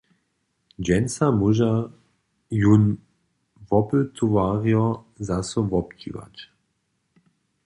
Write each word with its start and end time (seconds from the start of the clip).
Dźensa 0.85 1.25
móža 1.39 1.73
jón 2.61 2.83
wopytowarjo 3.67 4.83
zaso 5.27 5.59
wobdźiwać. 5.71 6.35